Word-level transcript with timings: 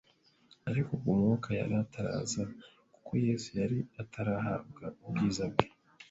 ariko 0.69 0.89
ubwo 0.95 1.09
Umwuka 1.15 1.49
yari 1.59 1.75
ataraza, 1.83 2.43
kuko 2.93 3.11
Yesu 3.25 3.49
yari 3.61 3.77
atarahabwa 4.01 4.83
ubwiza 5.07 5.45
bwe." 5.53 5.67